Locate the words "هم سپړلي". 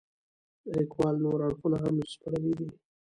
1.83-2.53